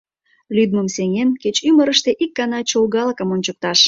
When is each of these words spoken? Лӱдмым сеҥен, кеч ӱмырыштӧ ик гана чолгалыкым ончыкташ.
Лӱдмым 0.55 0.87
сеҥен, 0.95 1.29
кеч 1.41 1.55
ӱмырыштӧ 1.69 2.11
ик 2.23 2.31
гана 2.39 2.59
чолгалыкым 2.69 3.29
ончыкташ. 3.35 3.79